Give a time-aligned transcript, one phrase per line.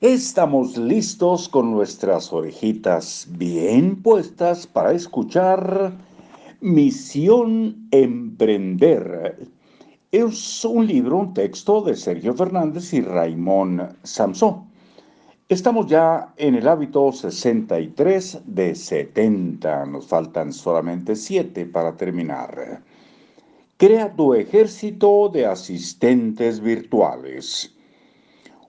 [0.00, 5.92] Estamos listos con nuestras orejitas bien puestas para escuchar
[6.62, 9.46] Misión Emprender.
[10.10, 14.70] Es un libro, un texto de Sergio Fernández y Raimón Samson.
[15.50, 19.84] Estamos ya en el hábito 63 de 70.
[19.84, 22.82] Nos faltan solamente 7 para terminar.
[23.76, 27.76] Crea tu ejército de asistentes virtuales.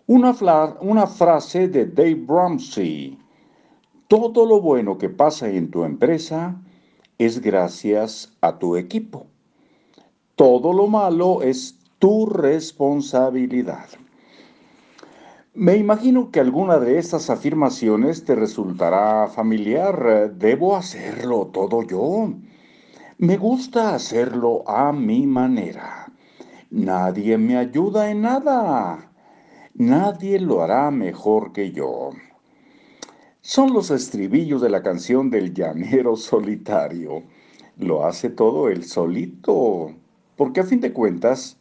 [0.08, 0.36] Una,
[0.82, 3.18] una frase de Dave Ramsey.
[4.08, 6.59] Todo lo bueno que pasa en tu empresa
[7.18, 9.28] es gracias a tu equipo.
[10.36, 13.86] Todo lo malo es tu responsabilidad.
[15.54, 20.34] Me imagino que alguna de estas afirmaciones te resultará familiar.
[20.34, 22.34] Debo hacerlo todo yo.
[23.18, 26.12] Me gusta hacerlo a mi manera.
[26.72, 29.11] Nadie me ayuda en nada.
[29.73, 32.09] Nadie lo hará mejor que yo.
[33.39, 37.23] Son los estribillos de la canción del llanero solitario.
[37.78, 39.94] Lo hace todo él solito.
[40.36, 41.58] Porque a fin de cuentas,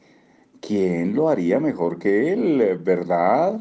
[0.61, 3.61] ¿quién lo haría mejor que él, verdad?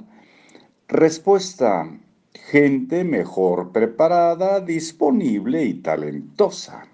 [0.87, 1.89] Respuesta.
[2.33, 6.87] Gente mejor preparada, disponible y talentosa.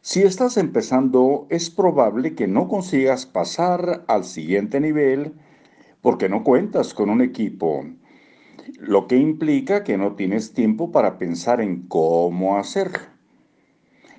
[0.00, 5.34] Si estás empezando, es probable que no consigas pasar al siguiente nivel
[6.00, 7.84] porque no cuentas con un equipo,
[8.78, 13.00] lo que implica que no tienes tiempo para pensar en cómo hacerlo.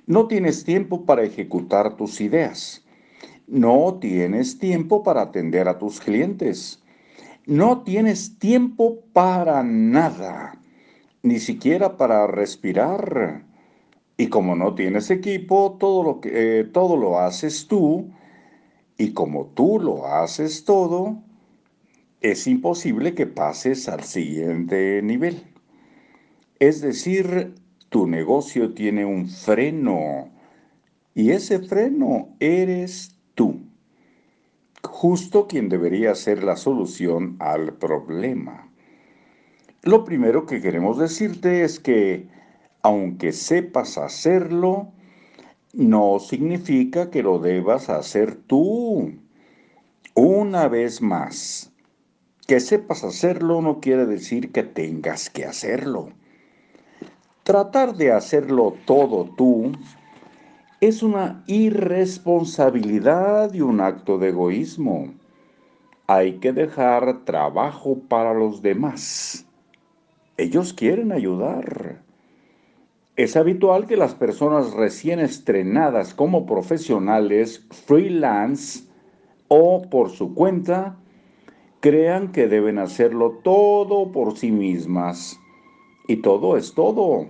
[0.06, 2.84] No tienes tiempo para ejecutar tus ideas.
[3.46, 6.80] No tienes tiempo para atender a tus clientes
[7.46, 10.60] no tienes tiempo para nada,
[11.22, 13.44] ni siquiera para respirar.
[14.16, 18.10] Y como no tienes equipo, todo lo, que, eh, todo lo haces tú.
[18.98, 21.22] Y como tú lo haces todo,
[22.20, 25.42] es imposible que pases al siguiente nivel.
[26.58, 27.54] Es decir,
[27.88, 30.30] tu negocio tiene un freno
[31.14, 33.70] y ese freno eres tú
[34.82, 38.70] justo quien debería ser la solución al problema.
[39.82, 42.28] Lo primero que queremos decirte es que,
[42.82, 44.92] aunque sepas hacerlo,
[45.72, 49.14] no significa que lo debas hacer tú.
[50.14, 51.69] Una vez más,
[52.50, 56.08] que sepas hacerlo no quiere decir que tengas que hacerlo.
[57.44, 59.70] Tratar de hacerlo todo tú
[60.80, 65.14] es una irresponsabilidad y un acto de egoísmo.
[66.08, 69.46] Hay que dejar trabajo para los demás.
[70.36, 72.02] Ellos quieren ayudar.
[73.14, 78.88] Es habitual que las personas recién estrenadas como profesionales, freelance
[79.46, 80.96] o por su cuenta,
[81.80, 85.38] crean que deben hacerlo todo por sí mismas.
[86.08, 87.26] Y todo es todo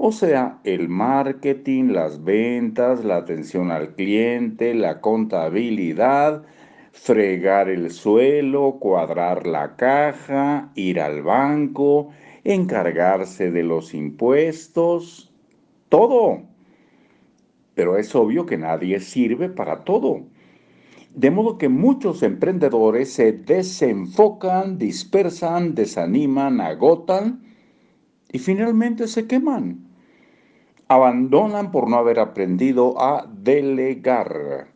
[0.00, 6.44] o sea, el marketing, las ventas, la atención al cliente, la contabilidad,
[6.92, 12.10] fregar el suelo, cuadrar la caja, ir al banco,
[12.44, 15.32] encargarse de los impuestos,
[15.88, 16.42] todo.
[17.74, 20.22] Pero es obvio que nadie sirve para todo.
[21.14, 27.42] De modo que muchos emprendedores se desenfocan, dispersan, desaniman, agotan
[28.30, 29.88] y finalmente se queman
[30.88, 34.68] abandonan por no haber aprendido a delegar.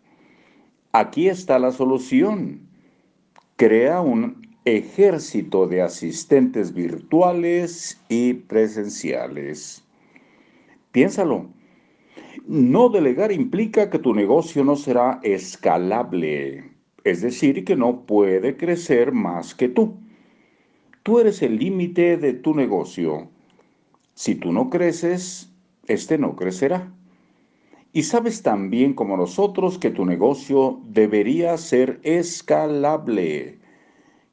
[0.92, 2.68] Aquí está la solución.
[3.56, 9.82] Crea un ejército de asistentes virtuales y presenciales.
[10.92, 11.46] Piénsalo.
[12.46, 16.72] No delegar implica que tu negocio no será escalable,
[17.04, 19.96] es decir, que no puede crecer más que tú.
[21.02, 23.28] Tú eres el límite de tu negocio.
[24.14, 25.52] Si tú no creces,
[25.86, 26.92] este no crecerá.
[27.92, 33.58] Y sabes también como nosotros que tu negocio debería ser escalable.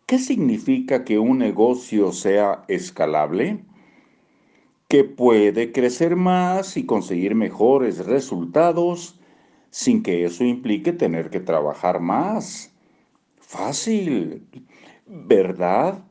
[0.06, 3.64] ¿Qué significa que un negocio sea escalable?
[4.90, 9.20] Que puede crecer más y conseguir mejores resultados
[9.70, 12.74] sin que eso implique tener que trabajar más.
[13.38, 14.48] Fácil,
[15.06, 16.04] ¿verdad?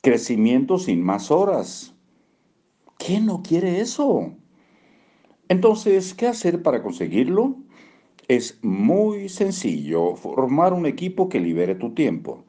[0.00, 1.94] Crecimiento sin más horas.
[2.98, 4.32] ¿Quién no quiere eso?
[5.48, 7.56] Entonces, ¿qué hacer para conseguirlo?
[8.26, 12.44] Es muy sencillo, formar un equipo que libere tu tiempo.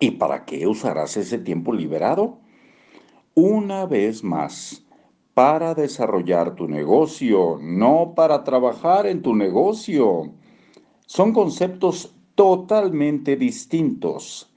[0.00, 2.40] ¿Y para qué usarás ese tiempo liberado?
[3.40, 4.84] Una vez más,
[5.32, 10.32] para desarrollar tu negocio, no para trabajar en tu negocio.
[11.06, 14.52] Son conceptos totalmente distintos.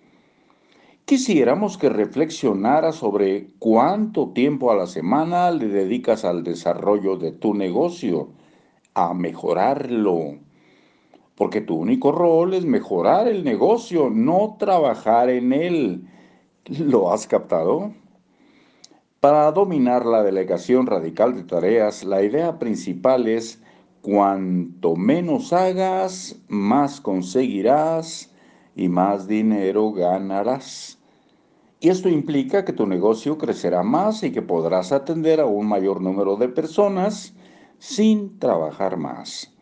[1.06, 7.54] Quisiéramos que reflexionara sobre cuánto tiempo a la semana le dedicas al desarrollo de tu
[7.54, 8.30] negocio,
[8.95, 10.39] a mejorarlo.
[11.36, 16.07] Porque tu único rol es mejorar el negocio, no trabajar en él.
[16.66, 18.00] ¿Lo has captado?
[19.22, 23.62] Para dominar la delegación radical de tareas, la idea principal es
[24.02, 28.34] cuanto menos hagas, más conseguirás
[28.76, 30.98] y más dinero ganarás.
[31.80, 36.02] Y esto implica que tu negocio crecerá más y que podrás atender a un mayor
[36.02, 37.36] número de personas
[37.78, 39.54] sin trabajar más.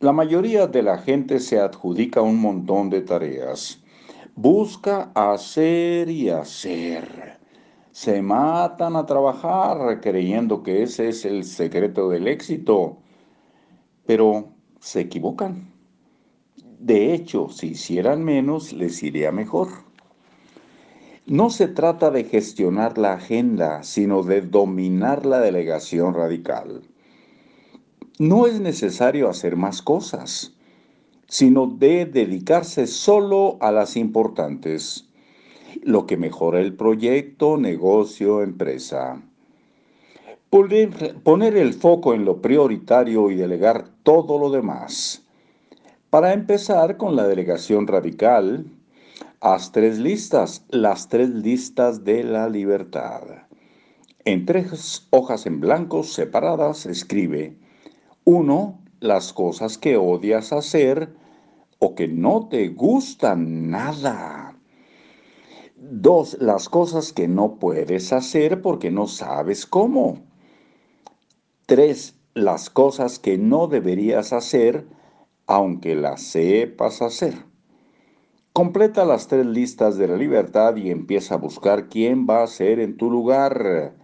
[0.00, 3.84] La mayoría de la gente se adjudica un montón de tareas.
[4.34, 7.37] Busca hacer y hacer.
[8.00, 12.98] Se matan a trabajar creyendo que ese es el secreto del éxito,
[14.06, 15.72] pero se equivocan.
[16.78, 19.70] De hecho, si hicieran menos, les iría mejor.
[21.26, 26.82] No se trata de gestionar la agenda, sino de dominar la delegación radical.
[28.20, 30.54] No es necesario hacer más cosas,
[31.26, 35.07] sino de dedicarse solo a las importantes,
[35.82, 39.22] lo que mejora el proyecto, negocio, empresa.
[40.50, 45.24] Poner, el foco en lo prioritario y delegar todo lo demás.
[46.10, 48.64] Para empezar con la delegación radical,
[49.40, 53.22] Haz tres listas, las tres listas de la libertad.
[54.24, 57.56] En tres hojas en blanco separadas escribe,
[58.24, 61.14] uno, las cosas que odias hacer
[61.78, 64.37] o que no te gustan nada.
[65.80, 70.18] Dos, las cosas que no puedes hacer porque no sabes cómo.
[71.66, 74.88] Tres, las cosas que no deberías hacer
[75.46, 77.46] aunque las sepas hacer.
[78.52, 82.80] Completa las tres listas de la libertad y empieza a buscar quién va a ser
[82.80, 83.94] en tu lugar.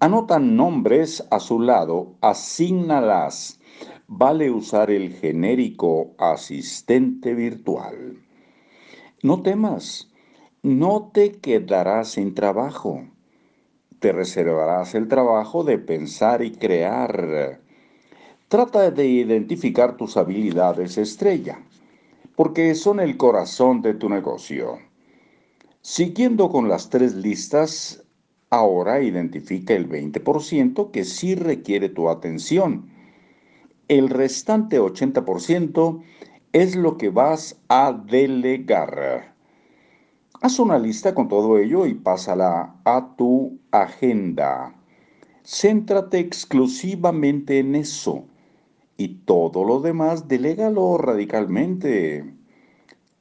[0.00, 3.60] Anota nombres a su lado, asígnalas.
[4.08, 8.18] Vale usar el genérico asistente virtual.
[9.22, 10.11] No temas,
[10.62, 13.04] no te quedarás sin trabajo.
[13.98, 17.60] Te reservarás el trabajo de pensar y crear.
[18.46, 21.58] Trata de identificar tus habilidades estrella
[22.36, 24.78] porque son el corazón de tu negocio.
[25.80, 28.04] Siguiendo con las tres listas,
[28.48, 32.88] ahora identifica el 20% que sí requiere tu atención.
[33.88, 36.02] El restante 80%
[36.52, 39.31] es lo que vas a delegar.
[40.44, 44.74] Haz una lista con todo ello y pásala a tu agenda.
[45.44, 48.24] Céntrate exclusivamente en eso
[48.96, 52.24] y todo lo demás delégalo radicalmente.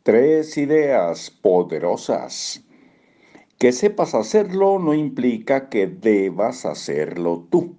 [0.02, 2.64] Tres ideas poderosas.
[3.60, 7.76] Que sepas hacerlo no implica que debas hacerlo tú.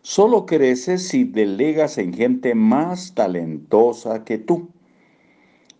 [0.00, 4.70] Solo creces si delegas en gente más talentosa que tú.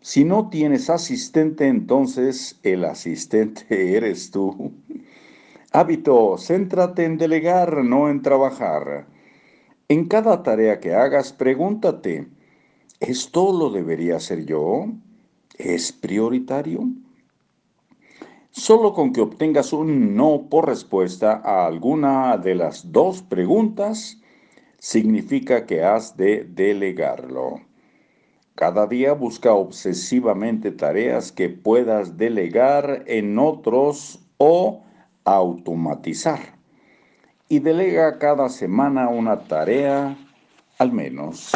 [0.03, 3.65] Si no tienes asistente, entonces el asistente
[3.97, 4.73] eres tú.
[5.71, 9.07] Hábito, céntrate en delegar, no en trabajar.
[9.87, 12.27] En cada tarea que hagas, pregúntate,
[12.99, 14.87] ¿esto lo debería hacer yo?
[15.57, 16.89] ¿Es prioritario?
[18.51, 24.21] Solo con que obtengas un no por respuesta a alguna de las dos preguntas,
[24.81, 27.61] significa que has de delegarlo.
[28.55, 34.83] Cada día busca obsesivamente tareas que puedas delegar en otros o
[35.25, 36.41] automatizar
[37.49, 40.17] y delega cada semana una tarea
[40.79, 41.53] al menos.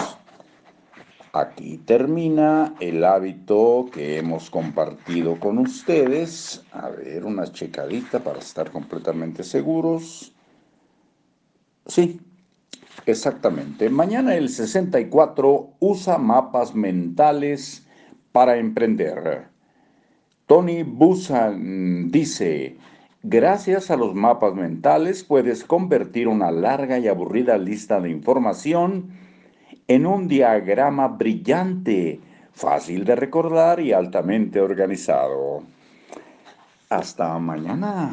[1.32, 6.64] Aquí termina el hábito que hemos compartido con ustedes.
[6.72, 10.32] A ver, una checadita para estar completamente seguros.
[11.86, 12.20] Sí,
[13.04, 13.90] exactamente.
[13.90, 17.86] Mañana el 64 usa mapas mentales
[18.32, 19.48] para emprender.
[20.46, 22.78] Tony Busan dice,
[23.28, 29.10] Gracias a los mapas mentales puedes convertir una larga y aburrida lista de información
[29.88, 32.20] en un diagrama brillante,
[32.52, 35.64] fácil de recordar y altamente organizado.
[36.88, 38.12] Hasta mañana.